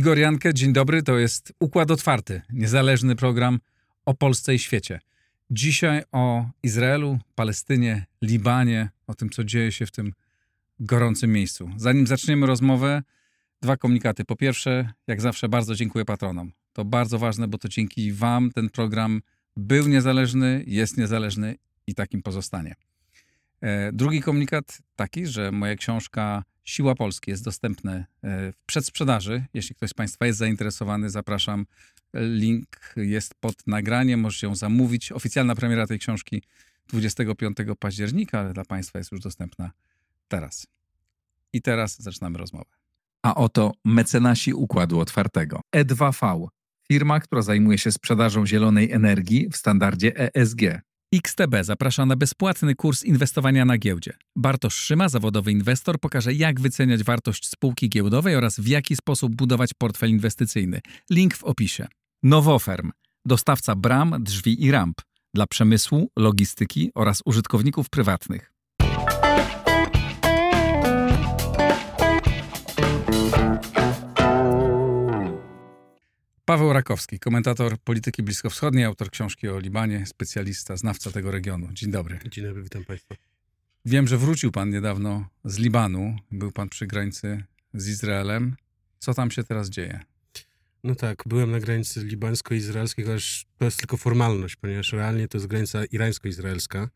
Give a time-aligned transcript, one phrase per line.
[0.00, 1.02] Igor Jankę, dzień dobry.
[1.02, 3.58] To jest Układ Otwarty, niezależny program
[4.06, 5.00] o Polsce i świecie.
[5.50, 10.12] Dzisiaj o Izraelu, Palestynie, Libanie, o tym, co dzieje się w tym
[10.80, 11.70] gorącym miejscu.
[11.76, 13.02] Zanim zaczniemy rozmowę,
[13.62, 14.24] dwa komunikaty.
[14.24, 16.52] Po pierwsze, jak zawsze, bardzo dziękuję patronom.
[16.72, 19.22] To bardzo ważne, bo to dzięki Wam ten program
[19.56, 21.56] był niezależny, jest niezależny
[21.86, 22.74] i takim pozostanie.
[23.60, 28.04] E, drugi komunikat taki, że moja książka Siła Polski jest dostępna e,
[28.52, 29.44] w przedsprzedaży.
[29.54, 31.66] Jeśli ktoś z Państwa jest zainteresowany, zapraszam.
[32.14, 35.12] Link jest pod nagraniem, możecie ją zamówić.
[35.12, 36.42] Oficjalna premiera tej książki
[36.88, 39.70] 25 października, ale dla Państwa jest już dostępna
[40.28, 40.66] teraz.
[41.52, 42.79] I teraz zaczynamy rozmowę.
[43.22, 45.60] A oto mecenasi Układu Otwartego.
[45.76, 46.48] E2V,
[46.88, 50.60] firma, która zajmuje się sprzedażą zielonej energii w standardzie ESG.
[51.14, 54.12] XTB zaprasza na bezpłatny kurs inwestowania na giełdzie.
[54.36, 59.74] Bartosz Szyma, zawodowy inwestor, pokaże jak wyceniać wartość spółki giełdowej oraz w jaki sposób budować
[59.74, 60.80] portfel inwestycyjny.
[61.10, 61.86] Link w opisie.
[62.22, 62.90] Nowoferm,
[63.26, 65.00] dostawca bram, drzwi i ramp
[65.34, 68.52] dla przemysłu, logistyki oraz użytkowników prywatnych.
[76.50, 81.72] Paweł Rakowski, komentator polityki bliskowschodniej, autor książki o Libanie, specjalista, znawca tego regionu.
[81.72, 82.18] Dzień dobry.
[82.30, 83.14] Dzień dobry, witam Państwa.
[83.84, 86.16] Wiem, że wrócił Pan niedawno z Libanu.
[86.32, 88.56] Był Pan przy granicy z Izraelem.
[88.98, 90.00] Co tam się teraz dzieje?
[90.84, 95.46] No tak, byłem na granicy libańsko-izraelskiej, chociaż to jest tylko formalność, ponieważ realnie to jest
[95.46, 96.88] granica irańsko-izraelska.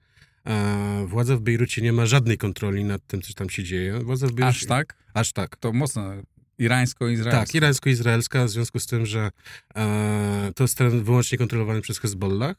[1.06, 4.00] Władza w Bejrucie nie ma żadnej kontroli nad tym, co tam się dzieje.
[4.00, 4.58] Władza w Bejrucie...
[4.58, 4.97] Aż tak?
[5.14, 5.56] Aż tak.
[5.56, 6.12] To mocno
[6.58, 7.47] irańsko-izraelska.
[7.47, 9.30] Tak, irańsko-izraelska, w związku z tym, że
[9.77, 12.56] e, to jest teren wyłącznie kontrolowany przez Hezbollah.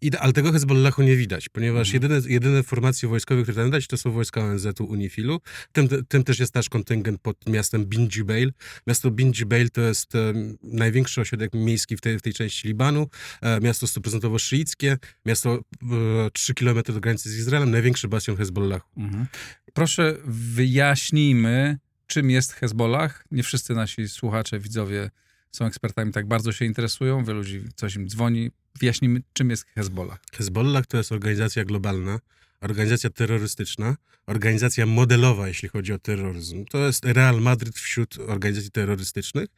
[0.00, 2.02] I, ale tego Hezbollahu nie widać, ponieważ mhm.
[2.12, 5.40] jedyne, jedyne formacje wojskowe, które tam widać, to są wojska ONZ-u, Unifilu.
[5.72, 8.52] Tym, tym też jest nasz kontyngent pod miastem Bin Jubail.
[8.86, 10.32] Miasto Bin Jubail to jest e,
[10.62, 13.08] największy ośrodek miejski w tej, w tej części Libanu.
[13.42, 18.88] E, miasto stuprocentowo szyickie, miasto e, 3 km do granicy z Izraelem, największy bastion Hezbollahu.
[18.96, 19.26] Mhm.
[19.74, 23.24] Proszę wyjaśnijmy, czym jest Hezbollah.
[23.30, 25.10] Nie wszyscy nasi słuchacze, widzowie
[25.52, 27.24] są ekspertami, tak bardzo się interesują.
[27.24, 28.50] Wielu ludzi coś im dzwoni.
[28.80, 30.20] Wyjaśnijmy, czym jest Hezbollah.
[30.32, 32.18] Hezbollah to jest organizacja globalna,
[32.60, 33.96] organizacja terrorystyczna,
[34.26, 36.64] organizacja modelowa, jeśli chodzi o terroryzm.
[36.64, 39.48] To jest Real Madrid wśród organizacji terrorystycznych.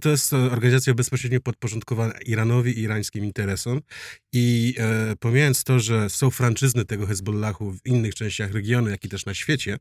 [0.00, 3.80] To jest organizacja bezpośrednio podporządkowana Iranowi i irańskim interesom.
[4.32, 9.08] I e, pomijając to, że są franczyzny tego Hezbollahu w innych częściach regionu, jak i
[9.08, 9.78] też na świecie,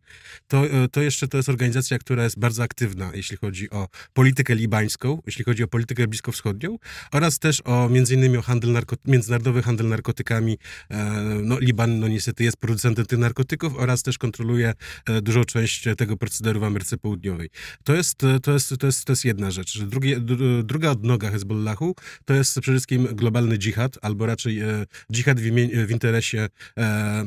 [0.48, 4.56] to, e, to jeszcze to jest organizacja, która jest bardzo aktywna, jeśli chodzi o politykę
[4.56, 6.78] libańską, jeśli chodzi o politykę bliskowschodnią
[7.12, 10.58] oraz też o między innymi o handel międzynarodowy handel narkotykami.
[10.90, 14.74] E, no, Liban no niestety jest producentem tych narkotyków oraz też kontroluje
[15.06, 17.50] e, dużą część tego procederu w Ameryce Południowej.
[17.84, 19.80] To jest, e, to jest, to jest, to jest jedna rzecz.
[19.82, 20.20] Drugie,
[20.64, 21.96] druga odnoga Hezbollahu
[22.26, 25.44] to jest przede wszystkim globalny dżihad, albo raczej e, dżihad w,
[25.88, 26.50] w interesie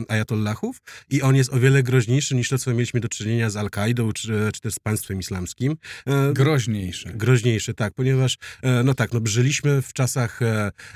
[0.08, 0.76] ajatollahów
[1.10, 4.50] i on jest o wiele groźniejszy niż to, co mieliśmy do czynienia z Al-Kaidą czy,
[4.54, 5.76] czy też z państwem islamskim.
[6.32, 7.08] Groźniejszy.
[7.14, 8.38] Groźniejszy, tak, ponieważ
[8.84, 10.40] no tak, no żyliśmy w czasach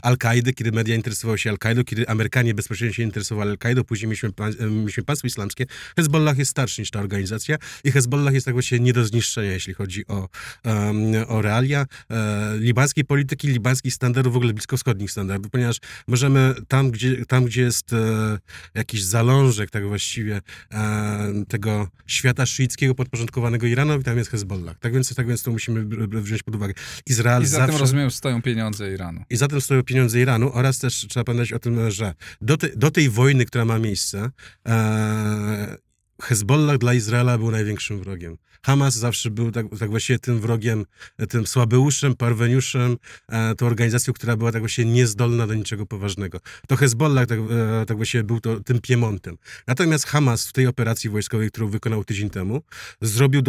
[0.02, 4.30] Al-Kaidy, kiedy media interesowały się Al-Kaidą, kiedy Amerykanie bezpośrednio się interesowali Al-Kaidą, później mieliśmy,
[4.70, 5.66] mieliśmy państwo islamskie.
[6.00, 9.74] Hezbollah jest starszy niż ta organizacja i Hezbollah jest tak właściwie nie do zniszczenia, jeśli
[9.74, 10.28] chodzi o,
[10.64, 10.96] um,
[11.28, 15.76] o realia e, libańskiej polityki, libańskich standardów, w ogóle bliskowschodnich standardów, ponieważ
[16.08, 18.38] możemy tam, gdzie, tam, gdzie jest e,
[18.74, 20.40] jakiś zalążek tak właściwie
[20.72, 24.78] e, tego świata szyickiego podporządkowanego Iranowi, tam jest Hezbollah.
[24.78, 25.84] Tak więc, tak więc to musimy
[26.22, 26.74] wziąć pod uwagę.
[27.06, 27.72] Izrael I za zawsze...
[27.72, 29.24] tym, rozumiem, stoją pieniądze Iranu.
[29.30, 32.68] I za tym stoją pieniądze Iranu oraz też trzeba pamiętać o tym, że do, te,
[32.76, 34.30] do tej wojny, która ma miejsce,
[34.68, 35.76] e,
[36.22, 38.36] Hezbollah dla Izraela był największym wrogiem.
[38.62, 39.90] Hamas zawsze był tak, tak
[40.22, 40.84] tym wrogiem,
[41.28, 42.96] tym słabeuszem, parweniuszem,
[43.28, 46.40] e, tą organizacją, która była tak właściwie niezdolna do niczego poważnego.
[46.68, 49.36] To Hezbollah tak, e, tak był to, tym Piemontem.
[49.66, 52.62] Natomiast Hamas w tej operacji wojskowej, którą wykonał tydzień temu,
[53.00, 53.42] zrobił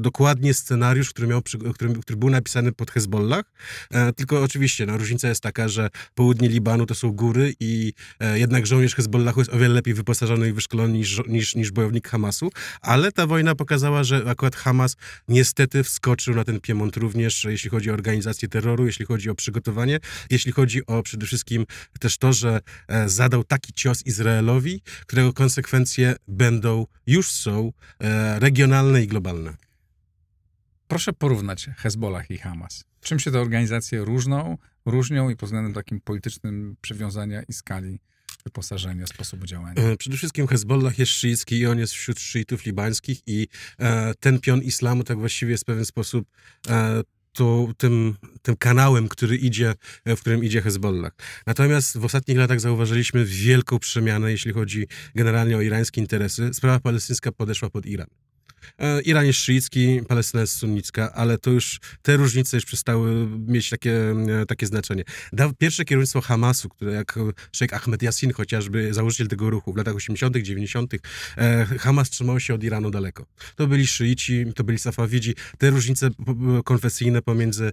[0.00, 1.42] dokładnie scenariusz, który, miał,
[1.74, 3.44] który, który był napisany pod Hezbollah,
[3.90, 8.38] e, tylko oczywiście no, różnica jest taka, że południe Libanu to są góry i e,
[8.38, 12.50] jednak żołnierz Hezbollahu jest o wiele lepiej wyposażony i wyszkolony niż, niż, niż bojownik Hamasu,
[12.80, 14.96] ale ta wojna pokazała, że akurat Hamas
[15.28, 19.98] niestety wskoczył na ten Piemont również, jeśli chodzi o organizację terroru, jeśli chodzi o przygotowanie,
[20.30, 21.66] jeśli chodzi o przede wszystkim
[22.00, 29.02] też to, że e, zadał taki cios Izraelowi, którego konsekwencje będą, już są e, regionalne
[29.02, 29.56] i globalne.
[30.88, 32.84] Proszę porównać Hezbollah i Hamas.
[33.00, 38.00] Czym się te organizacje różną, różnią i pod względem takim politycznym przywiązania i skali
[38.44, 39.82] wyposażenia, sposobu działania?
[39.82, 43.48] E, przede wszystkim Hezbollah jest szyicki i on jest wśród szyitów libańskich i
[43.78, 46.28] e, ten pion islamu tak właściwie jest w pewien sposób
[46.68, 47.02] e,
[47.32, 49.74] to, tym, tym kanałem, który idzie,
[50.04, 51.12] e, w którym idzie Hezbollah.
[51.46, 56.50] Natomiast w ostatnich latach zauważyliśmy wielką przemianę, jeśli chodzi generalnie o irańskie interesy.
[56.52, 58.06] Sprawa palestyńska podeszła pod Iran.
[58.78, 63.70] E, Iran jest szyicki, Palestyna jest sunnicka, ale to już te różnice już przestały mieć
[63.70, 65.04] takie, e, takie znaczenie.
[65.58, 67.18] Pierwsze kierownictwo Hamasu, które jak
[67.52, 70.94] Sheikh Ahmed Yassin chociażby, założyciel tego ruchu w latach 80., 90.,
[71.36, 73.26] e, Hamas trzymał się od Iranu daleko.
[73.56, 75.34] To byli szyici, to byli safawidzi.
[75.58, 76.08] Te różnice
[76.64, 77.72] konfesyjne pomiędzy,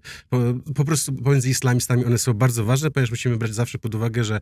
[0.75, 4.41] po, prostu pomiędzy islamistami, one są bardzo ważne, ponieważ musimy brać zawsze pod uwagę, że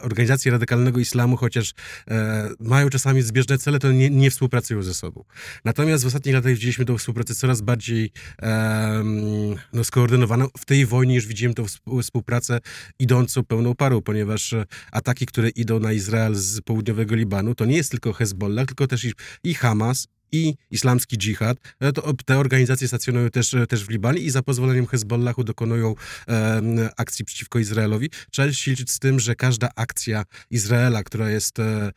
[0.00, 1.74] organizacje radykalnego islamu, chociaż
[2.08, 5.24] e, mają czasami zbieżne cele, to nie, nie współpracują ze sobą.
[5.64, 8.10] Natomiast w ostatnich latach widzieliśmy tą współpracę coraz bardziej
[8.42, 10.48] um, no, skoordynowaną.
[10.58, 11.66] W tej wojnie już widzimy tą
[12.02, 12.60] współpracę
[12.98, 14.54] idącą pełną parą, ponieważ
[14.92, 19.04] ataki, które idą na Izrael z południowego Libanu, to nie jest tylko Hezbollah, tylko też
[19.04, 19.12] i,
[19.44, 21.58] i Hamas, i islamski dżihad.
[21.80, 25.94] E, to, te organizacje stacjonują też, e, też w Libanie i za pozwoleniem Hezbollahu dokonują
[26.28, 28.10] e, akcji przeciwko Izraelowi.
[28.30, 31.90] Trzeba się liczyć z tym, że każda akcja Izraela, która jest e,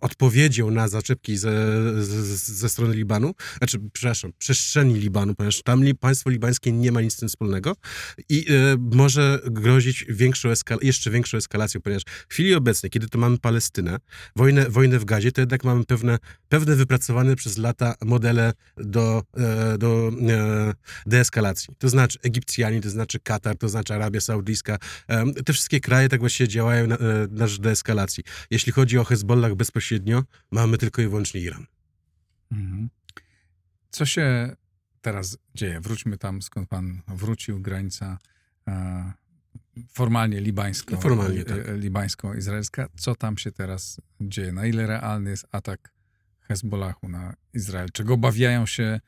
[0.00, 1.52] odpowiedzią na zaczepki ze,
[2.36, 7.14] ze, strony Libanu, znaczy, przepraszam, przestrzeni Libanu, ponieważ tam li, państwo libańskie nie ma nic
[7.14, 7.76] z tym wspólnego
[8.28, 10.48] i e, może grozić większą
[10.82, 13.96] jeszcze większą eskalacją, ponieważ w chwili obecnej, kiedy to mamy Palestynę,
[14.36, 16.18] wojnę, wojnę w Gazie, to jednak mamy pewne,
[16.48, 20.74] pewne wypracowane przez lata lata modele do, e, do e,
[21.06, 21.74] deeskalacji.
[21.78, 24.78] To znaczy Egipcjanie, to znaczy Katar, to znaczy Arabia Saudyjska.
[25.08, 26.96] E, te wszystkie kraje tak właściwie działają na,
[27.30, 28.24] na rzecz deeskalacji.
[28.50, 31.66] Jeśli chodzi o Hezbollah bezpośrednio, mamy tylko i wyłącznie Iran.
[32.52, 32.88] Mhm.
[33.90, 34.56] Co się
[35.00, 35.80] teraz dzieje?
[35.80, 38.18] Wróćmy tam, skąd pan wrócił, granica
[38.68, 39.12] e,
[39.92, 41.58] formalnie libańsko, formalnie, tak.
[41.76, 42.88] libańsko-izraelska.
[42.96, 44.52] Co tam się teraz dzieje?
[44.52, 45.91] Na ile realny jest atak
[46.52, 47.88] Hezbollahu na Izrael?
[47.92, 49.00] Czego obawiają się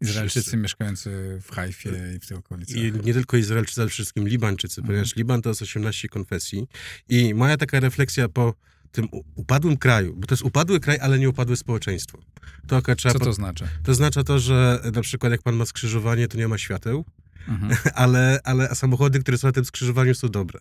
[0.00, 0.56] Izraelczycy Wszyscy.
[0.56, 2.76] mieszkający w Hajfie i w tych okolicach?
[2.76, 4.86] I nie tylko Izraelczycy, ale wszystkim Libańczycy, mhm.
[4.86, 6.66] ponieważ Liban to jest 18 konfesji.
[7.08, 8.54] I moja taka refleksja po
[8.92, 12.18] tym upadłym kraju, bo to jest upadły kraj, ale nie upadłe społeczeństwo.
[12.66, 13.68] To Co to znaczy?
[13.82, 17.04] To znaczy to, że na przykład jak pan ma skrzyżowanie, to nie ma świateł,
[17.48, 17.76] mhm.
[17.94, 20.60] ale, ale samochody, które są na tym skrzyżowaniu są dobre.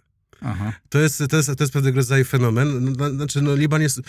[0.90, 2.96] To jest, to, jest, to jest pewnego rodzaju fenomen.
[2.98, 4.02] No, znaczy, no, Liban jest,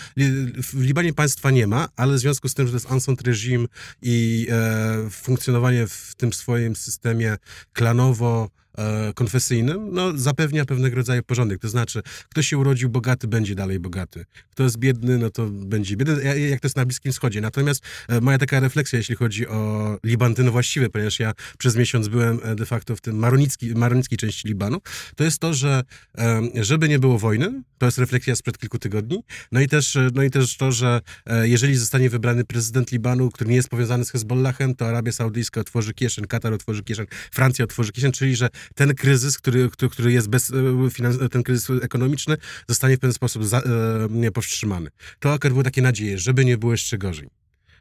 [0.56, 3.68] w Libanie państwa nie ma, ale w związku z tym, że to jest Ansont reżim
[4.02, 7.36] i e, funkcjonowanie w tym swoim systemie
[7.72, 8.50] klanowo,
[9.14, 11.60] konfesyjnym, no, zapewnia pewnego rodzaju porządek.
[11.60, 14.24] To znaczy, kto się urodził bogaty, będzie dalej bogaty.
[14.50, 17.40] Kto jest biedny, no to będzie biedny, jak to jest na Bliskim Wschodzie.
[17.40, 22.08] Natomiast e, moja taka refleksja, jeśli chodzi o Liban, ten właściwy, ponieważ ja przez miesiąc
[22.08, 24.80] byłem e, de facto w tym maronicki, maronickiej części Libanu,
[25.16, 25.82] to jest to, że
[26.54, 29.22] żeby nie było wojny, to jest refleksja sprzed kilku tygodni,
[29.52, 31.00] no i też, no i też to, że
[31.42, 35.94] jeżeli zostanie wybrany prezydent Libanu, który nie jest powiązany z Hezbollahem, to Arabia Saudyjska otworzy
[35.94, 40.52] kieszeń, Katar otworzy kieszeń, Francja otworzy kieszeń, czyli że ten kryzys, który, który jest bez,
[41.22, 42.36] e, ten kryzys ekonomiczny,
[42.68, 43.62] zostanie w pewien sposób za,
[44.24, 44.90] e, powstrzymany.
[45.20, 47.28] To akurat były takie nadzieje, żeby nie było jeszcze gorzej.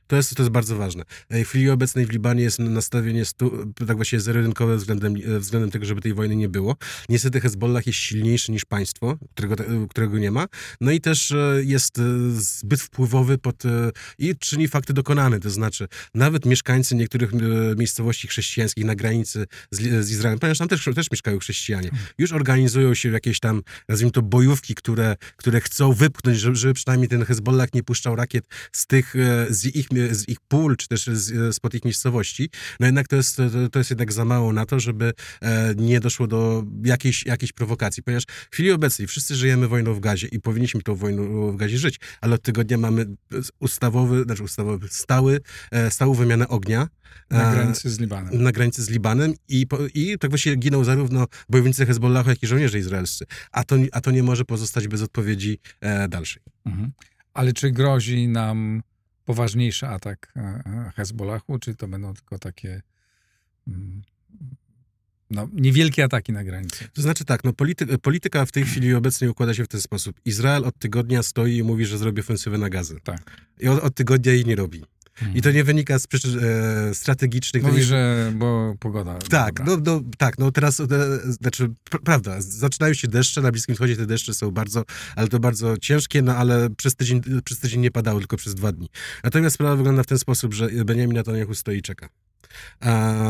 [0.07, 1.04] To jest, to jest bardzo ważne.
[1.30, 6.01] W chwili obecnej w Libanie jest nastawienie stu, tak właściwie zero-rynkowe względem, względem tego, żeby
[6.01, 6.75] tej wojny nie było.
[7.10, 9.55] Niestety Hezbollah jest silniejszy niż państwo, którego,
[9.89, 10.48] którego nie ma.
[10.81, 15.39] No i też e, jest e, zbyt wpływowy pod, e, i czyni fakty dokonane.
[15.39, 17.31] To znaczy, nawet mieszkańcy niektórych
[17.77, 22.93] miejscowości chrześcijańskich na granicy z, z Izraelem, ponieważ tam też, też mieszkają chrześcijanie, już organizują
[22.93, 27.74] się jakieś tam, nazwijmy to, bojówki, które, które chcą wypchnąć, żeby, żeby przynajmniej ten Hezbollah
[27.74, 29.13] nie puszczał rakiet z tych,
[29.50, 32.50] z ich z ich pól, czy też z, spod ich miejscowości,
[32.80, 33.38] no jednak to jest,
[33.72, 38.04] to, jest jednak za mało na to, żeby e, nie doszło do jakiejś, jakiejś prowokacji,
[38.04, 41.77] ponieważ w chwili obecnej wszyscy żyjemy wojną w gazie i powinniśmy tą wojną w gazie
[41.77, 43.06] żyć, ale od tygodnia mamy
[43.60, 45.39] ustawowy, znaczy ustawowy, stały,
[45.72, 46.88] e, stałą wymianę ognia,
[47.30, 48.44] na granicy z Libanem.
[48.44, 52.80] Na granicy z Libanem i, i tak właśnie giną zarówno bojownicy Hezbollahu, jak i żołnierze
[52.80, 53.25] izraelscy.
[53.51, 56.44] A to, a to nie może pozostać bez odpowiedzi e, dalszej.
[56.66, 56.92] Mhm.
[57.34, 58.84] Ale czy grozi nam
[59.27, 62.81] poważniejszy atak e, e, Hezbollahu, czy to będą tylko takie
[63.67, 64.01] mm,
[65.29, 66.88] no, niewielkie ataki na granicy?
[66.93, 70.19] To znaczy tak, no polity, polityka w tej chwili obecnej układa się w ten sposób.
[70.25, 73.00] Izrael od tygodnia stoi i mówi, że zrobi ofensywę na gazy.
[73.03, 73.22] Tak.
[73.60, 74.84] I od, od tygodnia jej nie robi.
[75.36, 77.63] I to nie wynika z przyczyn e, strategicznych.
[77.63, 77.83] Mówi, nie...
[77.83, 79.15] że bo pogoda.
[79.29, 80.86] Tak, no, no, tak, no teraz, e,
[81.31, 84.83] znaczy, pr prawda, zaczynają się deszcze, na Bliskim Wschodzie te deszcze są bardzo,
[85.15, 88.71] ale to bardzo ciężkie, no ale przez tydzień, przez tydzień nie padało, tylko przez dwa
[88.71, 88.89] dni.
[89.24, 92.09] Natomiast sprawa wygląda w ten sposób, że Benjamin Netanyahu stoi i czeka.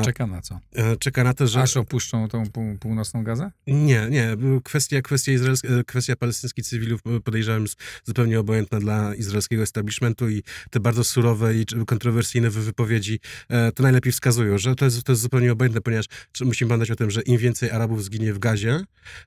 [0.06, 0.60] Czeka na co?
[0.76, 1.62] e, czeka na to, że...
[1.62, 3.52] Aż opuszczą tą pół, północną Gazę?
[3.68, 4.38] Nie, nie.
[4.64, 10.80] Kwestia, kwestia, izraelska, kwestia palestyńskich cywilów podejrzewam jest zupełnie obojętna dla izraelskiego establishmentu i te
[10.80, 13.20] bardzo surowe i kontrowersyjne wypowiedzi
[13.50, 16.06] e, to najlepiej wskazują, że to jest, to jest zupełnie obojętne, ponieważ
[16.42, 18.84] musimy pamiętać o tym, że im więcej Arabów zginie w Gazie,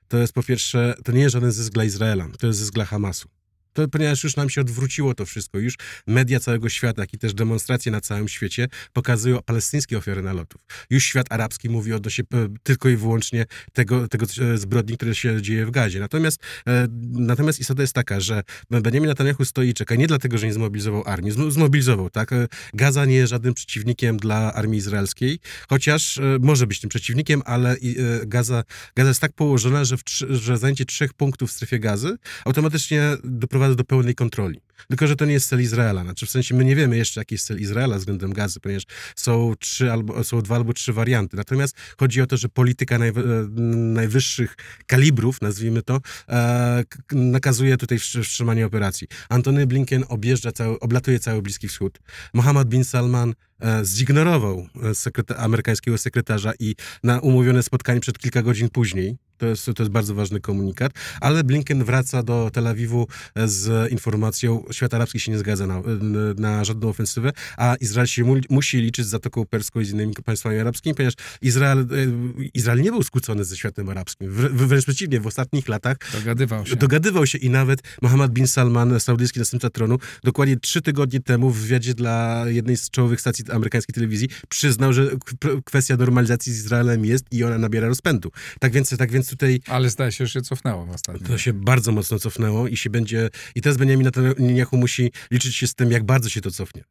[0.07, 2.85] to jest po pierwsze, to nie jest żaden zysk dla Izraela, to jest zysk dla
[2.85, 3.40] Hamasu.
[3.73, 5.75] To, ponieważ już nam się odwróciło to wszystko, już
[6.07, 10.61] media całego świata, jak i też demonstracje na całym świecie pokazują palestyńskie ofiary nalotów.
[10.89, 15.41] Już świat arabski mówi odnośnie e, tylko i wyłącznie tego, tego e, zbrodni, które się
[15.41, 15.99] dzieje w Gazie.
[15.99, 20.47] Natomiast, e, natomiast istota jest taka, że Benjamin Netanyahu stoi i czeka nie dlatego, że
[20.47, 21.31] nie zmobilizował armii.
[21.49, 22.31] Zmobilizował, tak?
[22.73, 27.75] Gaza nie jest żadnym przeciwnikiem dla armii izraelskiej, chociaż może być tym przeciwnikiem, ale
[28.25, 28.63] Gaza,
[28.95, 33.60] Gaza jest tak położona, że, w, że zajęcie trzech punktów w strefie gazy automatycznie doprowadzi
[33.61, 34.59] doprowadza do pełnej kontroli.
[34.87, 36.03] Tylko, że to nie jest cel Izraela.
[36.03, 38.83] Znaczy, w sensie my nie wiemy jeszcze, jaki jest cel Izraela względem gazy, ponieważ
[39.15, 41.37] są, trzy albo, są dwa albo trzy warianty.
[41.37, 43.11] Natomiast chodzi o to, że polityka e,
[43.93, 44.55] najwyższych
[44.87, 45.99] kalibrów, nazwijmy to,
[46.29, 49.07] e, nakazuje tutaj wstrzymanie operacji.
[49.29, 51.99] Antony Blinken objeżdża cały, oblatuje cały Bliski Wschód.
[52.33, 58.69] Mohammed bin Salman e, zignorował sekreta amerykańskiego sekretarza i na umówione spotkanie przed kilka godzin
[58.69, 63.07] później, to jest, to jest bardzo ważny komunikat, ale Blinken wraca do Tel Awiwu
[63.45, 65.81] z informacją, świat arabski się nie zgadza na,
[66.37, 70.13] na żadną ofensywę, a Izrael się mu, musi liczyć z Zatoką Perską i z innymi
[70.25, 71.85] państwami arabskimi, ponieważ Izrael, e,
[72.53, 74.31] Izrael nie był skłócony ze światem arabskim.
[74.31, 76.75] Wręcz przeciwnie, w ostatnich latach dogadywał się.
[76.75, 81.57] Dogadywał się i nawet Mohammed bin Salman, saudyjski następca tronu, dokładnie trzy tygodnie temu w
[81.57, 85.11] wywiadzie dla jednej z czołowych stacji amerykańskiej telewizji przyznał, że
[85.65, 88.31] kwestia normalizacji z Izraelem jest i ona nabiera rozpędu.
[88.59, 89.59] Tak więc, tak więc tutaj...
[89.67, 91.27] Ale zdaje się, że się cofnęło w ostatnim.
[91.27, 93.29] To się bardzo mocno cofnęło i się będzie...
[93.55, 96.83] I teraz Benjamin Netanyahu musi liczyć się z tym, jak bardzo się to cofnie.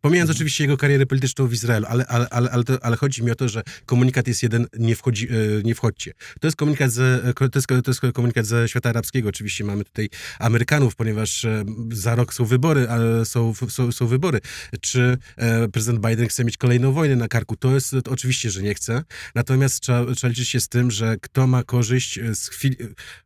[0.00, 3.30] Pomijając oczywiście jego karierę polityczną w Izraelu, ale, ale, ale, ale, to, ale, chodzi mi
[3.30, 5.32] o to, że komunikat jest jeden, nie, wchodzi, e,
[5.64, 6.12] nie wchodźcie.
[6.40, 9.28] To jest, komunikat ze, to, jest, to jest komunikat ze świata arabskiego.
[9.28, 12.86] Oczywiście mamy tutaj Amerykanów, ponieważ e, za rok są wybory,
[13.24, 14.40] są, są, są wybory.
[14.80, 17.56] Czy e, prezydent Biden chce mieć kolejną wojnę na karku?
[17.56, 19.02] To jest to oczywiście, że nie chce.
[19.34, 22.76] Natomiast trzeba, trzeba liczyć się z tym, że kto ma korzyść z chwili,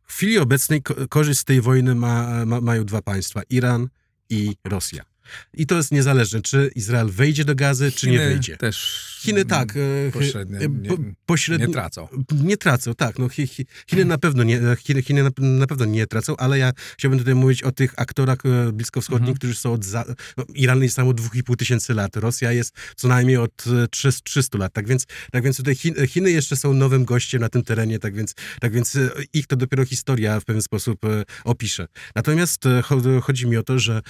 [0.03, 3.41] w chwili obecnej, korzyść z tej wojny ma, ma, mają dwa państwa.
[3.49, 3.87] Iran
[4.29, 5.12] i Rosja.
[5.53, 8.57] I to jest niezależne, czy Izrael wejdzie do gazy, czy Chiny nie wejdzie.
[8.57, 9.73] też Chiny tak.
[9.77, 10.89] E, pośrednio e, nie,
[11.25, 12.07] pośrednio, nie tracą.
[12.31, 13.19] Nie tracą, tak.
[13.19, 17.35] No, Chiny, na pewno nie, Chiny, Chiny na, pewno nie tracą, ale ja chciałbym tutaj
[17.35, 19.37] mówić o tych aktorach e, bliskowschodnich, mhm.
[19.37, 19.85] którzy są od...
[19.85, 20.05] Za,
[20.37, 22.15] no, Iran jest tam od 2,5 tysięcy lat.
[22.15, 23.65] Rosja jest co najmniej od
[24.23, 24.73] 300 lat.
[24.73, 28.15] Tak więc, tak więc tutaj Chiny, Chiny jeszcze są nowym gościem na tym terenie, tak
[28.15, 28.97] więc, tak więc
[29.33, 30.99] ich to dopiero historia w pewien sposób
[31.43, 31.87] opisze.
[32.15, 32.63] Natomiast
[33.21, 34.01] chodzi mi o to, że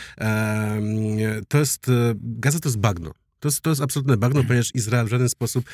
[1.48, 3.12] to jest, e, Gaza to jest bagno.
[3.40, 5.66] To jest, to jest absolutne bagno, ponieważ Izrael w żaden sposób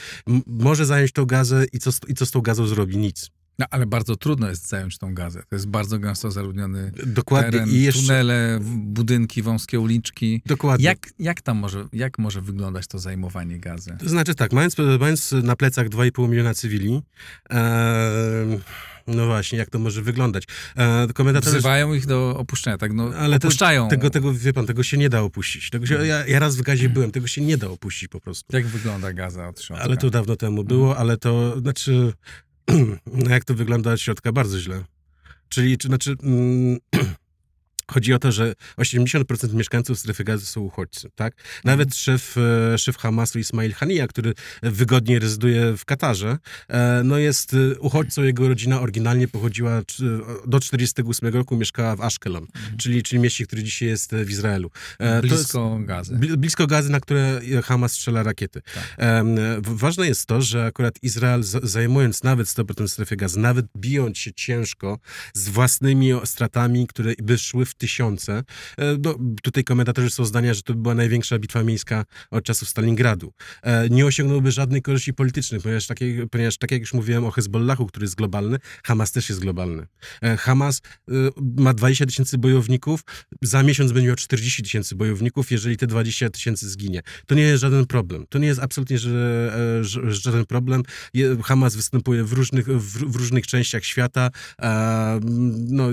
[0.47, 2.97] może zająć tą gazę i co, i co z tą gazą zrobi?
[2.97, 3.31] Nic.
[3.59, 5.43] No, ale bardzo trudno jest zająć tą gazę.
[5.49, 7.51] To jest bardzo gęsto zaludniony Dokładnie.
[7.51, 8.01] teren, I jeszcze...
[8.01, 10.41] tunele, budynki, wąskie uliczki.
[10.45, 10.85] Dokładnie.
[10.85, 13.97] Jak, jak tam może, jak może wyglądać to zajmowanie gazy?
[13.99, 17.01] To znaczy tak, mając, mając na plecach 2,5 miliona cywili,
[19.07, 20.43] no właśnie, jak to może wyglądać.
[20.77, 21.57] E, komentatorzy...
[21.57, 22.93] Wzywają ich do opuszczenia, tak?
[22.93, 23.83] No, Ale opuszczają.
[23.83, 25.69] To, tego, tego, wie pan, tego się nie da opuścić.
[25.69, 26.93] Tego się, ja, ja, raz w gazie hmm.
[26.97, 28.55] byłem, tego się nie da opuścić po prostu.
[28.55, 29.83] Jak wygląda gaza od środka?
[29.83, 32.13] Ale to dawno temu było, ale to, znaczy,
[33.29, 34.31] jak to wygląda od środka?
[34.31, 34.83] Bardzo źle.
[35.49, 36.15] Czyli, czy, znaczy...
[36.23, 36.79] Mm,
[37.89, 41.33] Chodzi o to, że 80% mieszkańców strefy gazy są uchodźcy, tak?
[41.63, 41.97] Nawet mhm.
[41.97, 42.35] szef,
[42.73, 48.23] e, szef Hamasu Ismail Hania, który wygodnie rezyduje w Katarze, e, no jest e, uchodźcą,
[48.23, 49.81] jego rodzina oryginalnie pochodziła
[50.47, 52.77] do 48 roku, mieszkała w Ashkelon, mhm.
[52.77, 54.71] czyli, czyli mieście, które dzisiaj jest w Izraelu.
[55.21, 56.15] Blisko jest, gazy.
[56.15, 58.61] Blisko gazy, na które Hamas strzela rakiety.
[58.73, 58.97] Tak.
[59.61, 64.99] Ważne jest to, że akurat Izrael zajmując nawet 100% strefy gazy, nawet bijąc się ciężko
[65.33, 68.43] z własnymi stratami, które by szły w tysiące.
[68.77, 73.33] E, no, tutaj komentatorzy są zdania, że to była największa bitwa miejska od czasów Stalingradu.
[73.63, 77.85] E, nie osiągnąłby żadnej korzyści politycznej, ponieważ, takie, ponieważ tak jak już mówiłem o Hezbollahu,
[77.85, 79.87] który jest globalny, Hamas też jest globalny.
[80.21, 80.81] E, Hamas
[81.57, 83.01] ma 20 tysięcy bojowników,
[83.41, 87.01] za miesiąc będzie miał 40 tysięcy bojowników, jeżeli te 20 tysięcy zginie.
[87.25, 88.25] To nie jest żaden problem.
[88.29, 88.97] To nie jest absolutnie
[90.09, 90.83] żaden problem.
[91.43, 94.29] Hamas występuje w różnych, w różnych częściach świata.
[95.69, 95.87] No,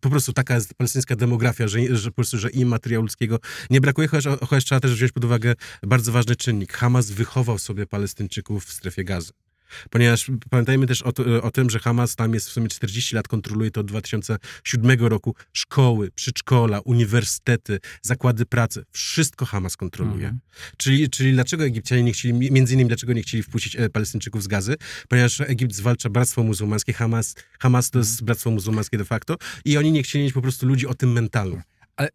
[0.00, 3.38] po prostu taka jest palestyńska demografia, że, że po prostu, że im materiału ludzkiego
[3.70, 6.72] nie brakuje, chociaż, chociaż trzeba też wziąć pod uwagę bardzo ważny czynnik.
[6.72, 9.32] Hamas wychował sobie Palestyńczyków w strefie gazy.
[9.90, 13.28] Ponieważ pamiętajmy też o, to, o, tym, że Hamas tam jest w sumie 40 lat,
[13.28, 15.34] kontroluje to od 2007 roku.
[15.52, 20.24] Szkoły, przedszkola, uniwersytety, zakłady pracy, wszystko Hamas kontroluje.
[20.24, 20.40] Mhm.
[20.76, 24.46] Czyli, czyli dlaczego Egipcianie nie chcieli, między innymi dlaczego nie chcieli wpuścić e, Palestyńczyków z
[24.46, 24.76] gazy?
[25.08, 28.26] Ponieważ Egipt zwalcza bractwo muzułmańskie, Hamas, Hamas to jest mhm.
[28.26, 31.60] bractwo muzułmańskie de facto i oni nie chcieli mieć po prostu ludzi o tym mentalu.
[31.96, 32.08] Ale,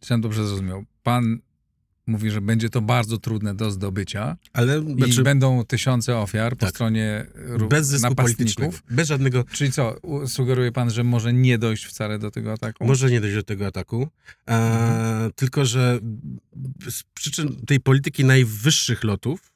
[0.00, 1.40] czy dobrze zrozumiał, pan
[2.10, 6.60] mówi, że będzie to bardzo trudne do zdobycia Ale, i znaczy, będą tysiące ofiar po
[6.66, 7.26] tak, stronie
[7.68, 8.82] bez napastników.
[8.90, 9.44] Bez żadnego...
[9.52, 12.86] Czyli co, sugeruje pan, że może nie dojść wcale do tego ataku?
[12.86, 14.08] Może nie dojść do tego ataku,
[14.46, 15.32] e, mhm.
[15.32, 15.98] tylko że
[16.90, 19.52] z przyczyn tej polityki najwyższych lotów,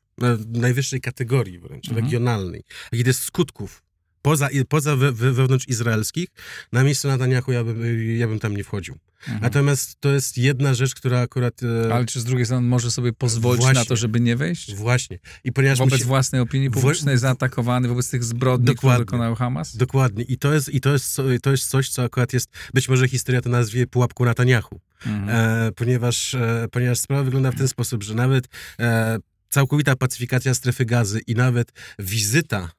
[0.49, 2.05] najwyższej kategorii wręcz, mhm.
[2.05, 3.84] regionalnej, jakich jest skutków
[4.25, 6.29] poza, poza we, we, wewnątrz izraelskich,
[6.73, 8.95] na miejsce Netanyahu ja bym, ja bym tam nie wchodził.
[9.21, 9.43] Mhm.
[9.43, 11.63] Natomiast to jest jedna rzecz, która akurat...
[11.63, 11.95] E...
[11.95, 14.75] Ale czy z drugiej strony może sobie pozwolić właśnie, na to, żeby nie wejść?
[14.75, 15.19] Właśnie.
[15.45, 16.05] I ponieważ wobec musi...
[16.05, 19.05] własnej opinii publicznej zaatakowany wobec tych zbrodni, Dokładnie.
[19.05, 19.77] które dokonał Hamas?
[19.77, 20.25] Dokładnie.
[20.25, 23.41] I to, jest, i to, jest, to jest coś, co akurat jest, być może historia
[23.41, 24.81] to nazwie pułapką Netanyahu.
[25.07, 25.29] Mhm.
[25.29, 28.49] E, ponieważ, e, ponieważ sprawa wygląda w ten sposób, że nawet
[28.81, 29.19] e,
[29.51, 32.71] całkowita pacyfikacja strefy gazy i nawet wizyta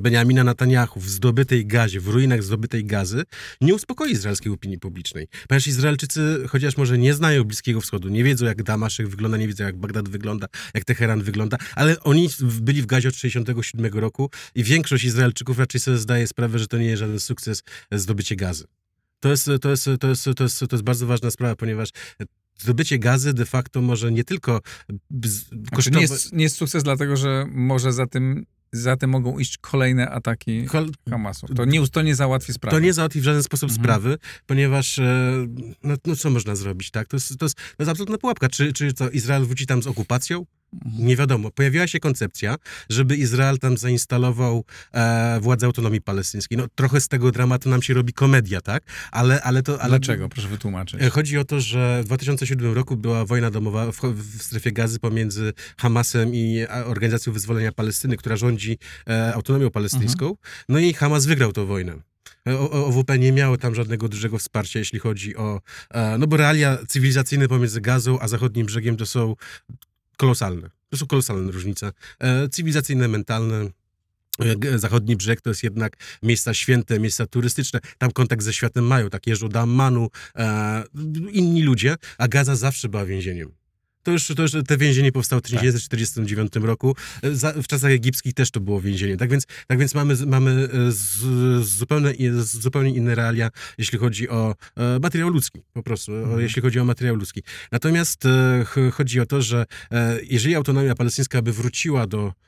[0.00, 3.22] Benjamina Netanyahu w zdobytej gazie, w ruinach zdobytej gazy,
[3.60, 5.28] nie uspokoi izraelskiej opinii publicznej.
[5.48, 9.64] Ponieważ Izraelczycy, chociaż może nie znają Bliskiego Wschodu, nie wiedzą jak Damaszek wygląda, nie wiedzą
[9.64, 14.64] jak Bagdad wygląda, jak Teheran wygląda, ale oni byli w gazie od 67 roku i
[14.64, 17.62] większość Izraelczyków raczej sobie zdaje sprawę, że to nie jest żaden sukces
[17.92, 18.64] zdobycie gazy.
[19.20, 21.88] To jest, to jest, to jest, to jest, to jest bardzo ważna sprawa, ponieważ
[22.58, 25.50] zdobycie gazy de facto może nie tylko kosztować...
[25.72, 29.58] Znaczy nie, jest, nie jest sukces dlatego, że może za tym za tym mogą iść
[29.58, 31.46] kolejne ataki Kol Hamasu.
[31.46, 32.76] To nie, to nie załatwi sprawy.
[32.76, 33.84] To nie załatwi w żaden sposób mhm.
[33.84, 35.46] sprawy, ponieważ e,
[35.82, 37.08] no, no, co można zrobić, tak?
[37.08, 38.48] To jest, to jest, to jest absolutna pułapka.
[38.48, 40.46] Czy, czy to Izrael wróci tam z okupacją?
[40.98, 41.50] Nie wiadomo.
[41.50, 42.56] Pojawiła się koncepcja,
[42.88, 46.58] żeby Izrael tam zainstalował e, władzę autonomii palestyńskiej.
[46.58, 48.82] No trochę z tego dramatu nam się robi komedia, tak?
[49.12, 49.82] Ale, ale to...
[49.82, 50.28] Ale, Dlaczego?
[50.28, 51.02] Proszę wytłumaczyć.
[51.02, 54.98] E, chodzi o to, że w 2007 roku była wojna domowa w, w strefie gazy
[54.98, 60.26] pomiędzy Hamasem i Organizacją Wyzwolenia Palestyny, która rządzi e, autonomią palestyńską.
[60.26, 60.38] Mhm.
[60.68, 62.08] No i Hamas wygrał tę wojnę.
[62.48, 65.60] E, OWP nie miało tam żadnego dużego wsparcia, jeśli chodzi o.
[65.90, 69.34] E, no bo realia cywilizacyjne pomiędzy Gazą a zachodnim brzegiem to są
[70.18, 70.70] kolosalne.
[70.88, 71.92] To są kolosalne różnice.
[72.20, 73.70] E, cywilizacyjne, mentalne.
[74.72, 77.80] E, zachodni brzeg to jest jednak miejsca święte, miejsca turystyczne.
[77.98, 80.84] Tam kontakt ze światem mają, tak jeżdżą do Ammanu, e,
[81.32, 83.52] inni ludzie, a Gaza zawsze była więzieniem.
[84.02, 86.64] To już, to już te więzienie powstało w 1949 tak.
[86.64, 86.96] roku.
[87.62, 89.16] w czasach egipskich też to było więzienie.
[89.16, 90.96] Tak więc, tak więc mamy, mamy z,
[91.64, 96.40] z zupełnie, z zupełnie inne realia, jeśli chodzi o e, materiał ludzki, po prostu, mhm.
[96.40, 97.42] jeśli chodzi o materiał ludzki.
[97.72, 102.47] Natomiast e, chodzi o to, że e, jeżeli autonomia palestyńska by wróciła do E,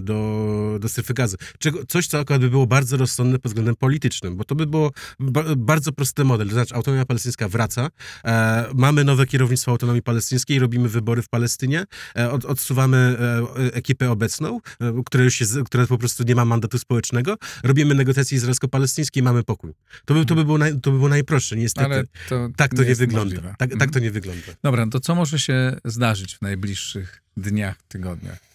[0.00, 1.36] do, do strefy gazy.
[1.58, 4.90] Czego, coś, co akurat by było bardzo rozsądne pod względem politycznym, bo to by było
[5.20, 6.48] ba bardzo prosty model.
[6.48, 7.88] To znaczy, autonomia palestyńska wraca,
[8.24, 11.84] e, mamy nowe kierownictwo autonomii palestyńskiej, robimy wybory w Palestynie,
[12.16, 16.44] e, od, odsuwamy e, ekipę obecną, e, która już jest, która po prostu nie ma
[16.44, 19.72] mandatu społecznego, robimy negocjacje izraelsko-palestyńskie i mamy pokój.
[20.04, 21.94] To by, to by, było, naj, to by było najprostsze, niestety.
[21.94, 23.42] Ale to tak to nie, nie wygląda.
[23.58, 24.04] Tak, tak to mhm.
[24.04, 24.52] nie wygląda.
[24.62, 28.51] Dobra, to co może się zdarzyć w najbliższych dniach, tygodniach?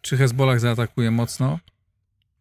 [0.00, 1.58] Czy Hezbollah zaatakuje mocno?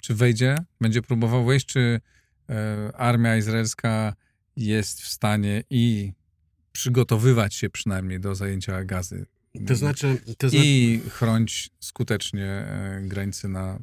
[0.02, 0.56] Czy wejdzie?
[0.82, 1.66] Będzie próbował wejść?
[1.66, 2.02] Czy
[2.50, 4.14] e, armia izraelska
[4.56, 6.14] jest w stanie i
[6.72, 9.26] przygotowywać się przynajmniej do zajęcia gazy?
[9.68, 10.66] To znaczy, to znaczy...
[10.66, 13.80] I chronić skutecznie e, granice na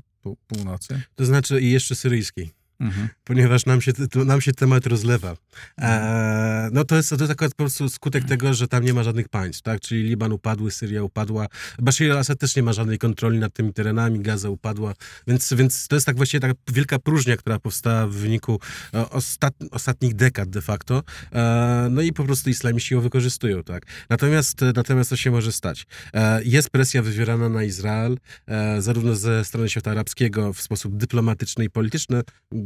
[0.47, 1.03] północy?
[1.15, 3.09] To znaczy i jeszcze syryjskiej mhm.
[3.25, 5.37] ponieważ nam się, nam się temat rozlewa.
[5.81, 8.39] E, no to jest, to jest akurat po prostu skutek mhm.
[8.39, 9.81] tego, że tam nie ma żadnych państw, tak?
[9.81, 11.47] Czyli Liban upadły, Syria upadła,
[11.79, 14.95] Bashir al-Assad też nie ma żadnej kontroli nad tymi terenami, Gaza upadła,
[15.27, 18.61] więc, więc to jest tak właściwie taka wielka próżnia, która powstała w wyniku
[18.95, 21.03] e, ostat, ostatnich dekad de facto.
[21.33, 23.87] E, no i po prostu islamiści ją wykorzystują, tak?
[24.11, 25.87] Natomiast, natomiast to się może stać.
[26.15, 31.65] E, jest presja wywierana na Izrael, e, zarówno ze strony świata arabskiego w sposób dyplomatyczny
[31.65, 32.23] i polityczny,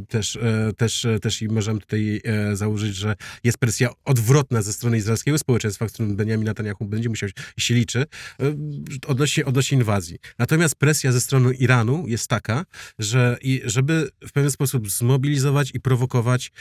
[0.09, 4.73] też, e, też, e, też i możemy tutaj e, założyć, że jest presja odwrotna ze
[4.73, 8.05] strony izraelskiego społeczeństwa, z którym Benjamin Netanyahu będzie musiał się liczy,
[9.07, 10.19] odnośnie, odnośnie inwazji.
[10.39, 12.65] Natomiast presja ze strony Iranu jest taka,
[12.99, 16.51] że i żeby w pewien sposób zmobilizować i prowokować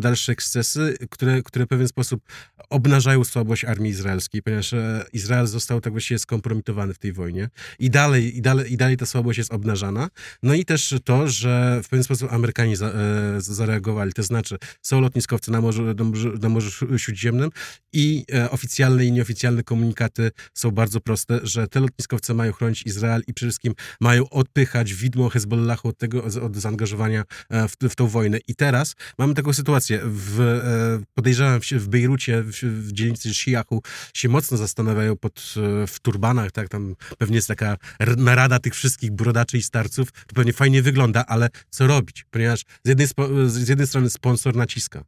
[0.00, 2.22] dalsze ekscesy, które, które w pewien sposób
[2.70, 4.74] obnażają słabość armii izraelskiej, ponieważ
[5.12, 7.48] Izrael został tak właściwie skompromitowany w tej wojnie
[7.78, 10.08] i dalej, i dalej, i dalej ta słabość jest obnażana.
[10.42, 14.12] No i też to, że w pewien sposób Amerykanie Amerykanie za, e, zareagowali.
[14.12, 17.50] To znaczy, są lotniskowce na Morzu, na Morzu, Morzu Śródziemnym
[17.92, 23.22] i e, oficjalne i nieoficjalne komunikaty są bardzo proste, że te lotniskowce mają chronić Izrael
[23.26, 28.06] i przede wszystkim mają odpychać widmo Hezbollahu od tego, od zaangażowania e, w, w tą
[28.06, 28.38] wojnę.
[28.48, 30.00] I teraz mamy taką sytuację.
[30.04, 33.82] W, e, podejrzewam, w, w Bejrucie, w, w dzielnicy Shiachu
[34.14, 37.76] się mocno zastanawiają pod, e, w turbanach, tak, tam pewnie jest taka
[38.16, 40.12] narada tych wszystkich brodaczy i starców.
[40.12, 42.24] To pewnie fajnie wygląda, ale co robić?
[42.30, 42.43] Ponieważ
[42.84, 43.06] z jednej,
[43.46, 45.04] z jednej strony sponsor naciska.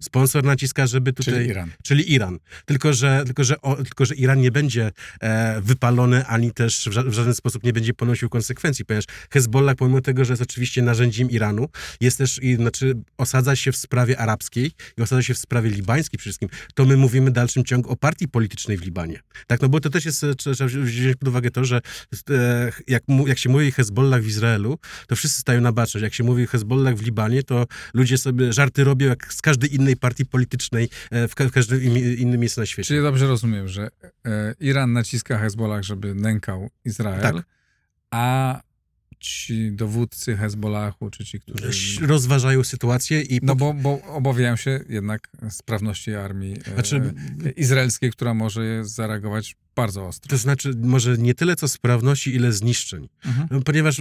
[0.00, 1.34] Sponsor naciska, żeby tutaj...
[1.34, 1.70] Czyli Iran.
[1.82, 2.38] Czyli Iran.
[2.64, 6.92] Tylko, że, tylko, że, o, tylko, że Iran nie będzie e, wypalony, ani też w,
[6.92, 10.82] ża w, żaden sposób nie będzie ponosił konsekwencji, ponieważ Hezbollah, pomimo tego, że jest oczywiście
[10.82, 11.68] narzędziem Iranu,
[12.00, 16.18] jest też, i, znaczy osadza się w sprawie arabskiej i osadza się w sprawie libańskiej
[16.18, 19.20] przede wszystkim, to my mówimy w dalszym ciągu o partii politycznej w Libanie.
[19.46, 21.80] Tak, no bo to też jest, trzeba wziąć pod uwagę to, że
[22.30, 26.02] e, jak, jak się mówi Hezbollah w Izraelu, to wszyscy stają na baczność.
[26.02, 29.83] Jak się mówi Hezbollah w Libanie, to ludzie sobie żarty robią jak z każdej innej
[29.96, 31.82] partii politycznej e, w, każdym
[32.18, 32.86] innym miejscu na świecie.
[32.86, 33.88] Czyli dobrze rozumiem, że
[34.24, 37.46] e, Iran naciska Hezbollah, żeby nękał Izrael, Tak.
[38.10, 38.60] a
[39.18, 42.06] ci dowódcy Hezbollahu, czy ci, którzy...
[42.06, 43.40] Rozważają sytuację i...
[43.42, 47.14] No bo, bo obawiają się jednak sprawności armii Znaczy-
[47.56, 50.28] izraelskiej, która może zareagować bardzo ostro.
[50.28, 53.08] To znaczy, może nie tyle co sprawności, ile zniszczeń.
[53.24, 53.48] Mhm.
[53.50, 54.00] No, Ponieważ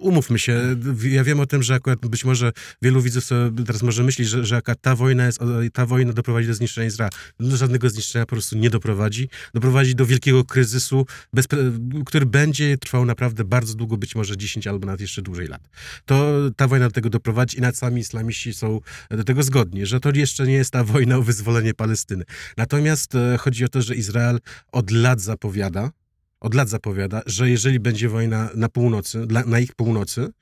[0.00, 2.52] umówmy się, ja wiem o tym, że akurat być może
[2.82, 3.28] wielu widzów
[3.66, 5.38] teraz może myśleć, że, że ta wojna jest,
[5.72, 7.10] ta wojna doprowadzi do zniszczenia Izraela.
[7.40, 9.28] Do żadnego zniszczenia po prostu nie doprowadzi.
[9.54, 14.86] Doprowadzi do wielkiego kryzysu, bezpre- który będzie trwał naprawdę bardzo długo, być może 10 albo
[14.86, 15.68] nawet jeszcze dłużej lat.
[16.04, 18.80] To ta wojna do tego doprowadzi i nawet sami islamiści są
[19.10, 22.24] do tego zgodni, że to jeszcze nie jest ta wojna o wyzwolenie Palestyny.
[22.56, 24.38] Natomiast e, chodzi o to, że Izrael
[24.72, 25.90] od lat zapowiada,
[26.40, 30.32] od lat zapowiada, że jeżeli będzie wojna na północy, na ich północy,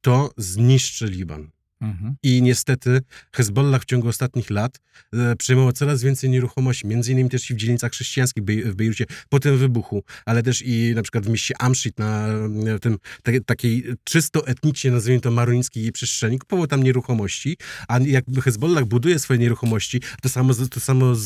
[0.00, 1.50] to zniszczy Liban.
[1.80, 2.14] Mhm.
[2.22, 3.00] I niestety
[3.32, 4.80] Hezbollah w ciągu ostatnich lat
[5.12, 9.40] e, przejmował coraz więcej nieruchomości, między innymi też i w dzielnicach chrześcijańskich w Bejrucie po
[9.40, 13.84] tym wybuchu, ale też i na przykład w mieście Amshit, na e, tym te, takiej
[14.04, 17.56] czysto etnicznie, nazwijmy to marońskiej przestrzeni, kupował tam nieruchomości,
[17.88, 21.20] a jakby Hezbollah buduje swoje nieruchomości, to samo, to samo z,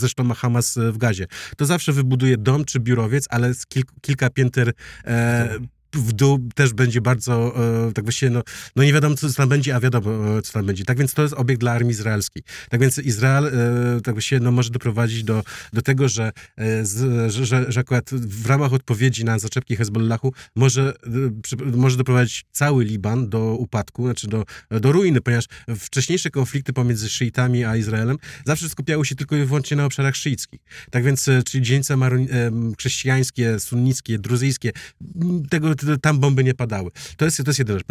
[0.00, 1.26] zresztą ma Hamas e, w Gazie.
[1.56, 4.72] To zawsze wybuduje dom czy biurowiec, ale z kilk, kilka pięter
[5.04, 5.58] e,
[5.94, 7.54] w dół też będzie bardzo,
[7.88, 8.42] e, tak właściwie, no,
[8.76, 10.84] no nie wiadomo, co tam będzie, a wiadomo, e, co tam będzie.
[10.84, 12.42] Tak więc to jest obiekt dla armii izraelskiej.
[12.68, 16.32] Tak więc Izrael, e, tak właściwie, no, może doprowadzić do, do tego, że,
[16.82, 20.94] z, że, że, akurat w ramach odpowiedzi na zaczepki Hezbollahu może,
[21.74, 25.44] może doprowadzić cały Liban do upadku, znaczy do, do ruiny, ponieważ
[25.78, 30.60] wcześniejsze konflikty pomiędzy szyitami a Izraelem zawsze skupiały się tylko i wyłącznie na obszarach szyickich.
[30.90, 31.96] Tak więc, czyli dzielnice
[32.78, 34.72] chrześcijańskie, sunnickie, druzyjskie,
[35.50, 36.90] tego, tam bomby nie padały.
[37.16, 37.86] To jest, to jest jedna rzecz.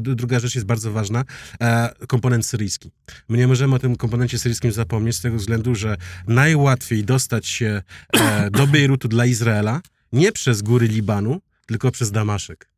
[0.00, 1.24] Druga rzecz jest bardzo ważna,
[1.60, 2.90] e, komponent syryjski.
[3.28, 7.82] My nie możemy o tym komponencie syryjskim zapomnieć z tego względu, że najłatwiej dostać się
[8.12, 9.80] e, do Bejrutu dla Izraela
[10.12, 12.68] nie przez góry Libanu, tylko przez Damaszek.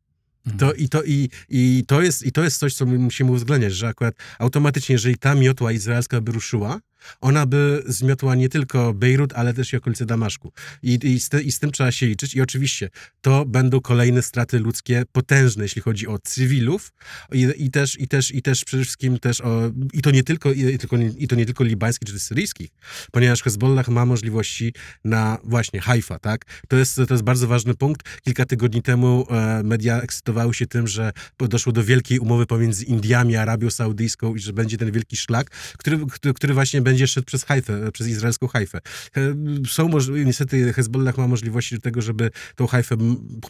[0.57, 3.73] To, i, to, i, i, to jest, I to jest coś, co my musimy uwzględniać,
[3.73, 6.79] że akurat automatycznie, jeżeli ta miotła izraelska by ruszyła,
[7.21, 10.51] ona by zmiotła nie tylko Bejrut, ale też i okolice Damaszku.
[10.83, 12.35] I, i, z, te, I z tym trzeba się liczyć.
[12.35, 12.89] I oczywiście
[13.21, 16.93] to będą kolejne straty ludzkie potężne, jeśli chodzi o cywilów
[17.31, 20.51] i, i, też, i, też, i też przede wszystkim też o, i to nie tylko,
[20.51, 22.69] i, tylko, i to nie tylko libańskich czy syryjskich,
[23.11, 26.45] ponieważ Hezbollah ma możliwości na właśnie Haifa, tak?
[26.67, 28.21] To jest, to jest bardzo ważny punkt.
[28.23, 33.35] Kilka tygodni temu e, media ekscytowały się tym, że doszło do wielkiej umowy pomiędzy Indiami
[33.35, 37.25] a Arabią Saudyjską i że będzie ten wielki szlak, który, który, który właśnie będzie szedł
[37.25, 38.77] przez Haifę, przez izraelską Haifę.
[39.17, 39.35] E,
[39.67, 39.89] Są
[40.25, 42.97] niestety Hezbollah ma możliwości do tego, żeby tą Haifę,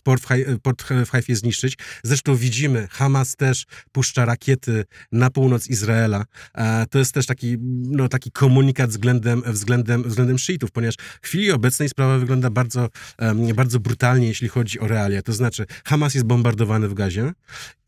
[0.04, 1.78] port w, Haj, port w Haifie zniszczyć.
[2.04, 6.26] Zresztą widzimy, Hamas też puszcza rakiety na północ Izraela.
[6.56, 7.58] E, To jest też taki,
[8.00, 12.89] no, taki komunikat względem, względem, względem szyitów, ponieważ w chwili obecnej sprawa wygląda bardzo,
[13.56, 15.21] bardzo brutalnie, jeśli chodzi o realia.
[15.21, 17.34] To znaczy, Hamas jest bombardowany w gazie,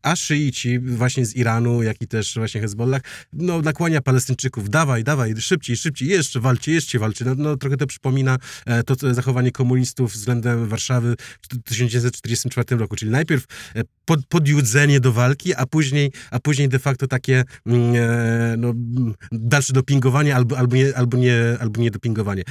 [0.02, 5.34] a szyici właśnie z Iranu, jak i też właśnie Hezbollah, no nakłania Palestyńczyków, dawaj, dawaj,
[5.40, 7.24] szybciej, szybciej, jeszcze walcie, jeszcze walcie.
[7.24, 13.10] No, no trochę to przypomina e, to zachowanie komunistów względem Warszawy w 1944 roku, czyli
[13.10, 18.56] najpierw e, pod, podjudzenie do walki, a później, a później de facto takie mm, e,
[18.58, 22.42] no, mm, dalsze dopingowanie albo, albo, nie, albo, nie, albo nie dopingowanie.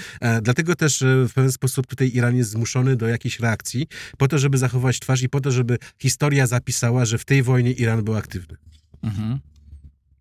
[0.42, 4.58] Dlatego też w pewien sposób tutaj Iran jest zmuszony do jakiejś reakcji, po to, żeby
[4.58, 8.58] zachować twarz i po to, żeby historia zapisała, że w tej wojnie Iran był aktywny.
[9.04, 9.40] Mhm.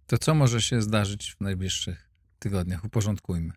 [0.07, 2.08] To co może się zdarzyć w najbliższych
[2.39, 2.85] tygodniach?
[2.85, 3.53] Uporządkujmy.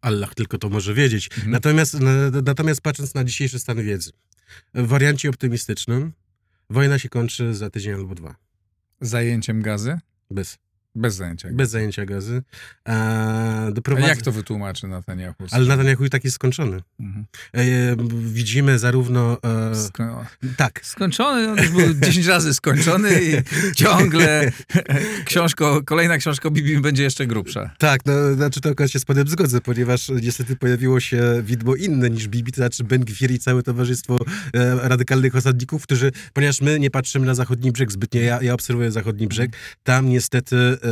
[0.00, 1.28] Allah tylko to może wiedzieć.
[1.32, 1.50] Mhm.
[1.50, 2.10] Natomiast, na,
[2.44, 4.10] natomiast patrząc na dzisiejszy stan wiedzy,
[4.74, 6.12] w wariancie optymistycznym
[6.70, 8.36] wojna się kończy za tydzień albo dwa.
[9.00, 9.98] Zajęciem gazy?
[10.30, 10.58] Bez.
[10.96, 11.48] Bez zajęcia.
[11.52, 12.42] Bez zajęcia gazy.
[12.88, 14.08] E, A doprowadza...
[14.08, 15.44] jak to wytłumaczy Netanyahu?
[15.50, 16.80] Ale Netanyahu i tak jest skończony.
[17.00, 17.26] Mhm.
[17.52, 17.62] E,
[18.22, 19.38] widzimy zarówno...
[19.42, 20.24] E, Sko-
[20.56, 23.32] tak, skończony, on już był 10 razy skończony i
[23.82, 24.52] ciągle
[25.24, 27.70] książko, kolejna książka Bibi będzie jeszcze grubsza.
[27.78, 32.10] Tak, no, znaczy to akurat się z panem zgodzę, ponieważ niestety pojawiło się widmo inne
[32.10, 34.18] niż Bibi, to znaczy Ben Gwir i całe towarzystwo
[34.54, 38.92] e, radykalnych osadników, którzy, ponieważ my nie patrzymy na zachodni brzeg zbytnio, ja, ja obserwuję
[38.92, 40.85] zachodni brzeg, tam niestety e,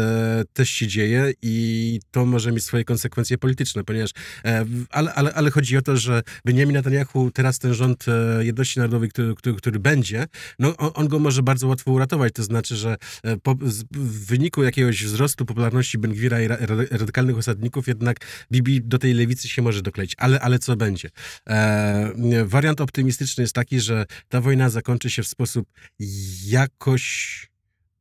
[0.52, 4.11] też się dzieje i to może mieć swoje konsekwencje polityczne, ponieważ,
[4.44, 8.78] e, ale, ale, ale chodzi o to, że Benjamin Netanyahu, teraz ten rząd e, jedności
[8.78, 10.26] narodowej, który, który, który będzie,
[10.59, 13.54] no on, on go może bardzo łatwo uratować, to znaczy, że e, po,
[13.90, 16.57] w wyniku jakiegoś wzrostu popularności Bengwira i ra,
[16.90, 18.16] radykalnych osadników jednak
[18.52, 20.14] Bibi do tej lewicy się może dokleić.
[20.18, 21.09] Ale, ale co będzie?
[21.48, 25.68] E, wariant optymistyczny jest taki, że ta wojna zakończy się w sposób
[26.46, 27.53] jakoś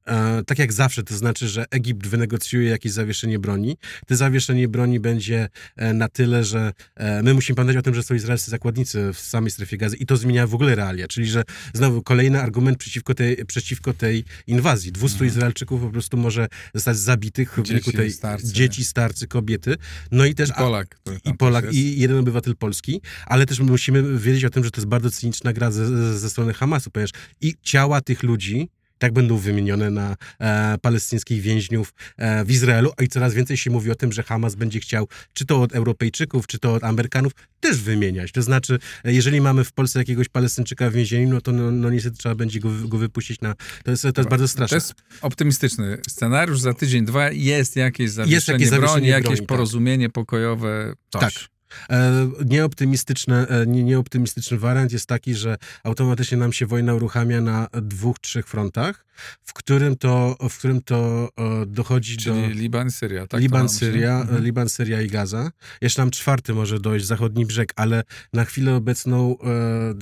[0.07, 3.77] E, tak jak zawsze, to znaczy, że Egipt wynegocjuje jakieś zawieszenie broni.
[4.07, 8.03] To zawieszenie broni będzie e, na tyle, że e, my musimy pamiętać o tym, że
[8.03, 11.07] są izraelscy zakładnicy w samej strefie gazy i to zmienia w ogóle realia.
[11.07, 14.91] Czyli, że znowu kolejny argument przeciwko tej, przeciwko tej inwazji.
[14.91, 15.29] 200 Mhm.
[15.31, 18.53] Izraelczyków po prostu może zostać zabitych w wyniku tej starcy.
[18.53, 19.75] dzieci, starcy, kobiety.
[20.11, 20.99] No i też I Polak.
[21.25, 24.87] i Polak, i jeden obywatel Polski, ale też musimy wiedzieć o tym, że to jest
[24.89, 27.11] bardzo cyniczna gra ze, ze strony Hamasu, ponieważ
[27.41, 33.03] i ciała tych ludzi tak będą wymienione na e, palestyńskich więźniów e, w Izraelu, a
[33.03, 36.47] i coraz więcej się mówi o tym, że Hamas będzie chciał, czy to od Europejczyków,
[36.47, 38.31] czy to od Amerykanów, też wymieniać.
[38.31, 41.89] To znaczy, e, jeżeli mamy w Polsce jakiegoś Palestyńczyka w więzieniu, no to no, no
[41.89, 43.55] niestety trzeba będzie go, go wypuścić na...
[43.83, 44.77] To jest, to jest bardzo To straszne.
[44.77, 46.59] jest optymistyczny scenariusz.
[46.59, 49.47] Za tydzień, dwa jest jakieś zawieszenie, jakieś zawieszenie broni, jakieś broni, tak.
[49.47, 51.33] porozumienie pokojowe, coś.
[51.33, 51.52] Tak.
[51.89, 57.67] E, nieoptymistyczne, e, nie, nieoptymistyczny wariant jest taki, że automatycznie nam się wojna uruchamia na
[57.81, 59.05] dwóch, trzech frontach,
[59.43, 62.47] w którym to, w którym to e, dochodzi Czyli do...
[62.49, 63.41] Liban, Syria, tak?
[63.41, 63.69] Liban?
[63.69, 64.43] Syria, Mhm.
[64.43, 65.51] Liban, Syria i Gaza.
[65.81, 69.35] Jeszcze nam czwarty może dojść, zachodni brzeg, ale na chwilę obecną,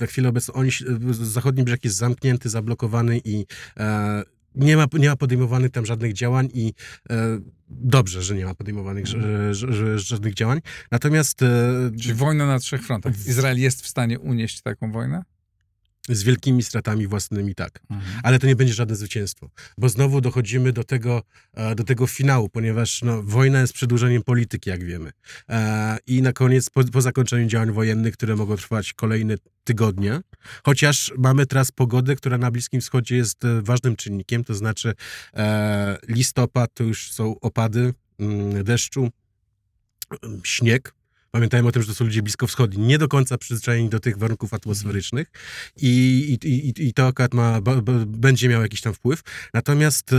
[0.00, 0.70] na chwilę obecną oni,
[1.12, 3.46] zachodni brzeg jest zamknięty, zablokowany i
[4.54, 6.72] nie ma, nie ma podejmowanych tam żadnych działań i
[7.10, 7.38] e,
[7.68, 10.60] dobrze, że nie ma podejmowanych ż- ż- ż- żadnych działań.
[10.90, 11.46] Natomiast e,
[12.00, 13.12] Czyli wojna na trzech frontach.
[13.26, 15.22] Izrael jest w stanie unieść taką wojnę?
[16.08, 17.80] Z wielkimi stratami własnymi tak.
[17.90, 18.20] Mhm.
[18.22, 21.22] ale to nie będzie żadne zwycięstwo, bo znowu dochodzimy do tego,
[21.54, 25.12] e, do tego finału, ponieważ no, wojna jest przedłużeniem polityki, jak wiemy.
[25.48, 29.34] E, I na koniec, po, po zakończeniu działań wojennych, które mogą trwać kolejne
[29.64, 30.20] tygodnie,
[30.64, 34.94] chociaż mamy teraz pogodę, która na Bliskim Wschodzie jest e, ważnym czynnikiem, to znaczy
[36.08, 39.10] listopad to już są opady mm, deszczu,
[40.44, 40.94] śnieg,
[41.34, 44.54] Pamiętajmy o tym, że to są ludzie bliskowschodni, nie do końca przyzwyczajeni do tych warunków
[44.54, 45.30] atmosferycznych
[45.76, 45.88] i,
[46.42, 49.22] i, i, i to akurat ma, b, b, będzie miał jakiś tam wpływ.
[49.54, 50.16] Natomiast e,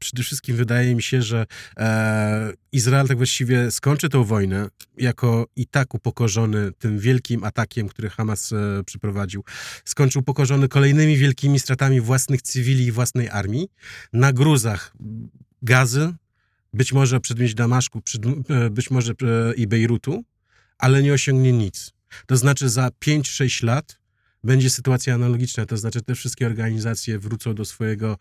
[0.00, 5.66] przede wszystkim wydaje mi się, że e, Izrael tak właściwie skończy tę wojnę jako i
[5.66, 9.44] tak upokorzony tym wielkim atakiem, który Hamas e, przeprowadził.
[9.84, 13.68] Skończył upokorzony kolejnymi wielkimi stratami własnych cywili i własnej armii
[14.12, 14.92] na gruzach
[15.62, 16.14] gazy,
[16.72, 18.02] być może przedmieść Damaszku,
[18.48, 20.24] e, być może e, i Bejrutu,
[20.82, 21.92] ale nie osiągnie nic.
[22.26, 23.98] To znaczy za 5-6 lat
[24.44, 28.16] będzie sytuacja analogiczna, to znaczy te wszystkie organizacje wrócą do swojego,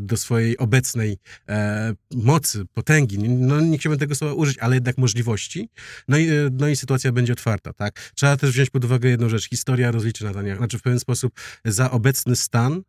[0.00, 5.68] do swojej obecnej e, mocy, potęgi, no nie chciałbym tego słowa użyć, ale jednak możliwości,
[6.08, 8.12] no i, e, no i sytuacja będzie otwarta, tak.
[8.14, 11.32] Trzeba też wziąć pod uwagę jedną rzecz, historia rozliczy Netanyahu, znaczy w pewien sposób
[11.64, 12.82] za obecny stan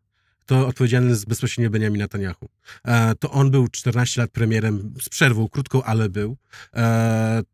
[0.45, 2.49] to odpowiedzialny jest bezpośrednio Benjamin Netanyahu.
[2.87, 6.37] E, to on był 14 lat premierem, z przerwą krótką, ale był.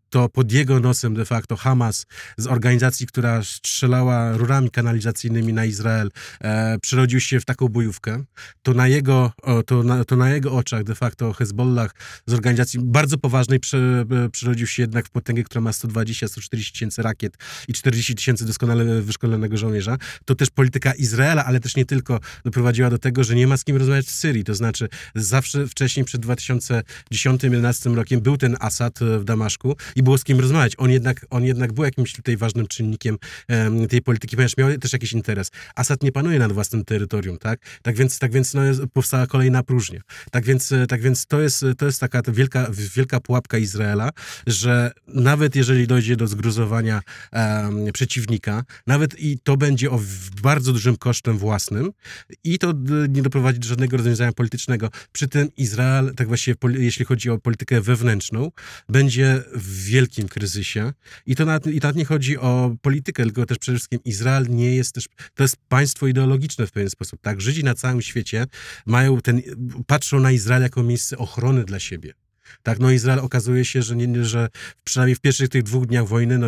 [0.09, 2.05] To pod jego nosem de facto Hamas
[2.37, 6.09] z organizacji, która strzelała rurami kanalizacyjnymi na Izrael,
[6.41, 8.23] e, przerodził się w taką bojówkę.
[8.63, 9.31] To na jego,
[9.65, 11.91] to na, to na jego oczach de facto Hezbollah
[12.25, 17.01] z organizacji bardzo poważnej prze, e, przerodził się jednak w potęgę, która ma 120-140 tysięcy
[17.01, 19.97] rakiet i 40 tysięcy doskonale wyszkolonego żołnierza.
[20.25, 23.63] To też polityka Izraela, ale też nie tylko, doprowadziła do tego, że nie ma z
[23.63, 24.43] kim rozmawiać w Syrii.
[24.43, 30.17] To znaczy zawsze wcześniej, przed 2010-2011 rokiem był ten Asad e, w Damaszku i było
[30.17, 30.73] z kim rozmawiać.
[30.77, 34.93] On jednak, on jednak był jakimś tutaj ważnym czynnikiem em, tej polityki, ponieważ miał też
[34.93, 35.51] jakiś interes.
[35.75, 37.59] Asad nie panuje nad własnym terytorium, tak?
[37.81, 38.61] Tak więc, tak więc no,
[38.93, 40.01] powstała kolejna próżnia.
[40.31, 44.09] Tak więc, e, tak więc to, jest, to jest taka ta wielka, wielka pułapka Izraela,
[44.47, 50.01] że nawet jeżeli dojdzie do zgruzowania em, przeciwnika, nawet i to będzie o
[50.41, 51.91] bardzo dużym kosztem własnym
[52.43, 52.73] i to
[53.09, 54.89] nie doprowadzi do żadnego rozwiązania politycznego.
[55.11, 56.27] Przy tym Izrael, tak
[56.59, 58.51] poli- jeśli chodzi o politykę wewnętrzną,
[58.89, 60.93] będzie w wielkim kryzysie
[61.25, 64.75] i to nawet, i nawet nie chodzi o politykę, tylko też przede wszystkim Izrael nie
[64.75, 67.41] jest też, to jest państwo ideologiczne w pewien sposób, tak?
[67.41, 68.45] Żydzi na całym świecie
[68.85, 69.41] mają ten,
[69.87, 72.13] patrzą na Izrael jako miejsce ochrony dla siebie.
[72.63, 74.49] Tak, no Izrael okazuje się, że, nie, że
[74.83, 76.47] przynajmniej w pierwszych tych dwóch dniach wojny no,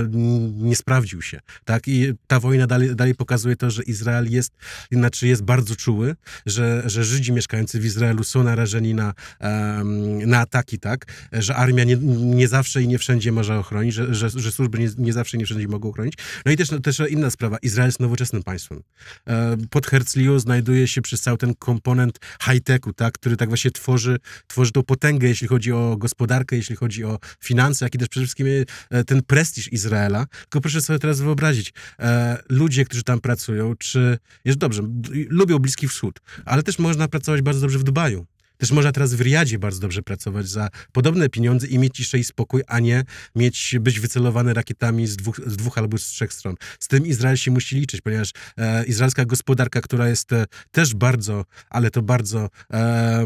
[0.67, 1.39] nie sprawdził się.
[1.65, 4.51] Tak, i ta wojna dalej, dalej pokazuje to, że Izrael jest,
[4.91, 10.39] znaczy jest bardzo czuły, że, że Żydzi mieszkający w Izraelu są narażeni na, um, na
[10.39, 14.51] ataki, tak, że armia nie, nie zawsze i nie wszędzie może ochronić, że, że, że
[14.51, 16.13] służby nie, nie zawsze i nie wszędzie mogą ochronić.
[16.45, 18.83] No i też, no, też inna sprawa, Izrael jest nowoczesnym państwem.
[19.27, 24.17] E, pod Herzliu znajduje się przez cały ten komponent high-techu, tak, który tak właśnie tworzy,
[24.47, 28.25] tworzy tą potęgę, jeśli chodzi o gospodarkę, jeśli chodzi o finanse, jak i też przede
[28.25, 28.47] wszystkim
[28.89, 30.25] e, ten prestiż Izraela.
[30.41, 34.83] Tylko proszę sobie teraz wyobrazić, e, ludzie, którzy tam pracują, czy, jest dobrze,
[35.29, 38.25] lubią Bliski Wschód, ale też można pracować bardzo dobrze w Dubaju.
[38.59, 42.23] Też można teraz w Riadzie bardzo dobrze pracować za podobne pieniądze i mieć ciszę i
[42.23, 43.03] spokój, a nie
[43.35, 46.55] mieć, być wycelowany rakietami z dwóch, z dwóch albo z trzech stron.
[46.79, 51.45] Z tym Izrael się musi liczyć, ponieważ e, izraelska gospodarka, która jest e, też bardzo,
[51.69, 53.25] ale to bardzo, e,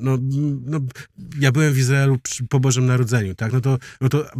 [0.00, 0.18] no,
[0.64, 0.80] no,
[1.40, 4.30] ja byłem w Izraelu przy, po Bożym Narodzeniu, tak, no to, no to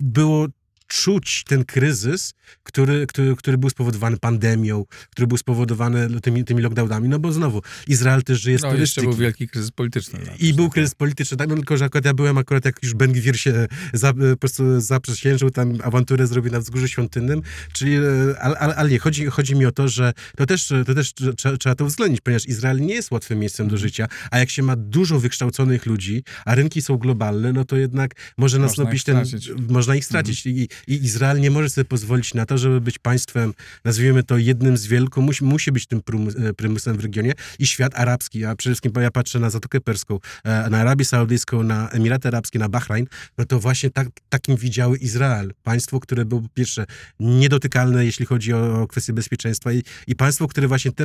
[0.00, 0.48] było
[0.92, 7.08] czuć ten kryzys, który, który, który był spowodowany pandemią, który był spowodowany tymi, tymi lockdownami,
[7.08, 9.00] no bo znowu, Izrael też żyje z no, turystyki.
[9.00, 10.18] jeszcze był wielki kryzys polityczny.
[10.26, 12.94] No, I był kryzys polityczny, tak, no tylko, że akurat ja byłem akurat, jak już
[12.94, 18.00] Ben Gwir się za, po prostu zaprzysiężył, tam awanturę zrobił na wzgórzu świątynnym, czyli, e,
[18.40, 21.56] ale, ale, ale nie, chodzi, chodzi mi o to, że to też, to też trzeba,
[21.56, 23.88] trzeba to uwzględnić, ponieważ Izrael nie jest łatwym miejscem do mhm.
[23.88, 28.14] życia, a jak się ma dużo wykształconych ludzi, a rynki są globalne, no to jednak
[28.38, 29.24] może nastąpić ten,
[29.68, 30.56] można ich stracić mhm.
[30.56, 34.76] I, i Izrael nie może sobie pozwolić na to, żeby być państwem, nazwijmy to jednym
[34.76, 36.02] z wielku, musi, musi być tym
[36.48, 40.18] e, prymusem w regionie i świat arabski, a przede wszystkim, ja patrzę na Zatokę Perską,
[40.44, 43.06] e, na Arabię Saudyjską, na Emiraty Arabskie, na Bahrain,
[43.38, 45.52] no to właśnie tak, takim widziały Izrael.
[45.62, 46.86] Państwo, które było po pierwsze
[47.20, 51.04] niedotykalne, jeśli chodzi o, o kwestie bezpieczeństwa i, i państwo, które właśnie te,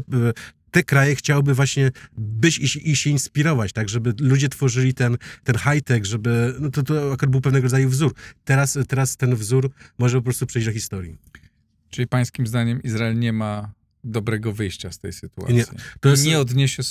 [0.72, 5.58] te kraje chciałyby właśnie być i, i, się inspirować, tak, żeby ludzie tworzyli ten, ten
[5.58, 8.14] high-tech, żeby, no to, to akurat był pewnego rodzaju wzór.
[8.44, 11.18] Teraz, teraz ten wzór może po prostu przejść do historii.
[11.90, 15.56] Czyli pańskim zdaniem Izrael nie ma dobrego wyjścia z tej sytuacji.
[15.56, 15.66] Nie,
[16.00, 16.26] to jest...
[16.26, 16.84] nie odniesie,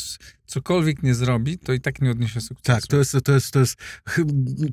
[0.46, 2.80] cokolwiek nie zrobi, to i tak nie odniesie sukcesu.
[2.80, 3.76] Tak, to jest, to jest, to jest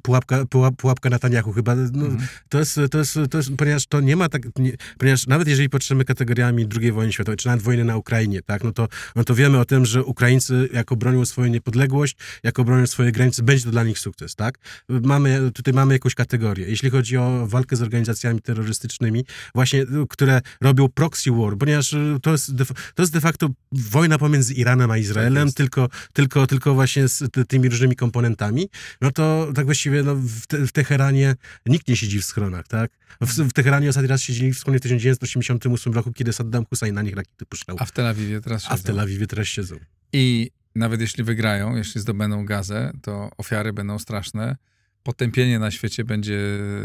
[0.01, 0.45] pułapka,
[0.77, 1.75] pułapka Netanyahu chyba.
[1.75, 2.27] No, mhm.
[2.49, 5.69] to, jest, to, jest, to jest, ponieważ to nie ma tak, nie, ponieważ nawet jeżeli
[5.69, 9.35] patrzymy kategoriami II wojny światowej, czy nawet wojny na Ukrainie, tak, no to, no to
[9.35, 13.71] wiemy o tym, że Ukraińcy jako bronią swoją niepodległość, jako bronią swoje granice, będzie to
[13.71, 14.57] dla nich sukces, tak?
[14.89, 16.67] Mamy, tutaj mamy jakąś kategorię.
[16.67, 22.55] Jeśli chodzi o walkę z organizacjami terrorystycznymi, właśnie, które robią proxy war, ponieważ to jest,
[22.55, 27.07] de, to jest de facto wojna pomiędzy Iranem a Izraelem, tak tylko, tylko, tylko właśnie
[27.07, 28.69] z tymi różnymi komponentami,
[29.01, 32.91] no to tak właściwie no, w, te, w Teheranie nikt nie siedzi w schronach, tak?
[33.21, 37.01] W, w Teheranie ostatni raz siedzieli w schronie w 1988 roku, kiedy Saddam Hussein na
[37.01, 37.75] nich rakiety puszczał.
[37.79, 38.73] A w Tel Awiwie teraz siedzą.
[38.73, 39.75] A w Tel Awiwie teraz siedzą.
[40.13, 44.55] I nawet jeśli wygrają, jeśli zdobędą gazę, to ofiary będą straszne
[45.03, 46.39] potępienie na świecie będzie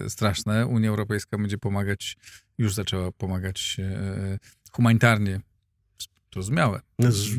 [0.08, 0.66] straszne.
[0.66, 2.16] Unia Europejska będzie pomagać,
[2.58, 4.38] już zaczęła pomagać e,
[4.72, 5.40] humanitarnie
[6.32, 6.80] zrozumiałe,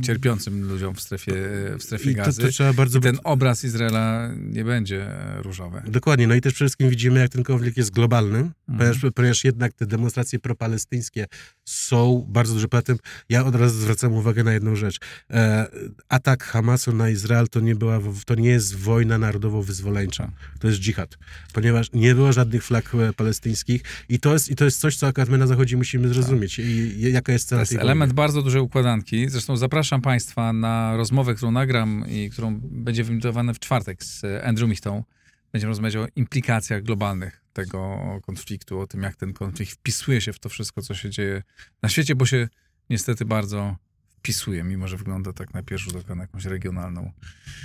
[0.02, 1.34] cierpiącym ludziom w strefie,
[1.80, 2.42] w strefie gazy.
[2.42, 3.00] To, to trzeba bardzo...
[3.00, 5.82] I ten obraz Izraela nie będzie różowy.
[5.88, 8.54] Dokładnie, no i też przede wszystkim widzimy, jak ten konflikt jest globalny, mhm.
[8.78, 11.26] ponieważ, ponieważ jednak te demonstracje propalestyńskie
[11.66, 12.68] są bardzo duże.
[12.68, 12.98] Poza tym
[13.30, 15.00] ja od razu zwracam uwagę na jedną rzecz.
[15.30, 15.68] E,
[16.10, 20.32] atak Hamasu na Izrael to nie, była, to nie jest wojna narodowo-wyzwoleńcza.
[20.60, 21.18] To jest dżihad.
[21.54, 25.08] Ponieważ nie było żadnych flag e, palestyńskich i to jest, i to jest coś, co
[25.08, 26.60] akurat my na Zachodzie musimy zrozumieć.
[26.60, 29.30] I, I, jaka jest cena To jest element bardzo dużej układanki.
[29.30, 34.70] Zresztą zapraszam Państwa na rozmowę, którą nagram i którą będzie wyemitowana w czwartek z Andrew
[34.70, 35.04] Michtą.
[35.52, 40.40] Będziemy rozmawiać o implikacjach globalnych tego konfliktu, o tym, jak ten konflikt wpisuje się w
[40.40, 41.44] to wszystko, co się dzieje
[41.82, 42.48] na świecie, bo się
[42.90, 43.76] niestety bardzo
[44.20, 47.12] wpisuje, mimo że wygląda tak na pierwszy rzut oka na jakąś regionalną.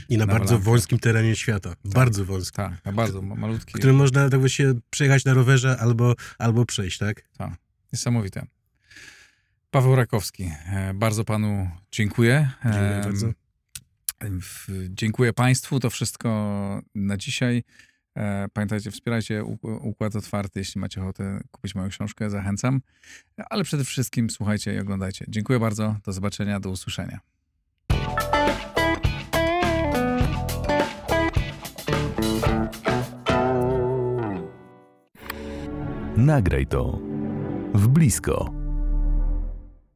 [0.09, 1.71] I na, na bardzo wąskim terenie świata.
[1.71, 2.57] Tak, bardzo wąskim.
[2.65, 3.73] Tak, na bardzo malutki.
[3.73, 7.23] Którym można tak się przejechać na rowerze albo, albo przejść, tak?
[7.39, 7.53] Tak,
[7.93, 8.47] niesamowite.
[9.75, 12.51] Paweł Rakowski, e, bardzo panu dziękuję.
[12.65, 13.33] Dziękuję bardzo.
[14.89, 15.81] Dziękuję Państwu.
[15.81, 16.29] To wszystko
[16.95, 17.65] na dzisiaj.
[18.17, 20.59] E, pamiętajcie, wspierajcie Układ Otwarty.
[20.59, 22.81] Jeśli macie ochotę kupić moją książkę, zachęcam.
[23.51, 25.25] Ale przede wszystkim słuchajcie i oglądajcie.
[25.29, 25.97] Dziękuję bardzo.
[26.05, 27.21] Do zobaczenia, do usłyszenia.
[36.17, 36.99] Nagraj to
[37.75, 38.64] w blisko.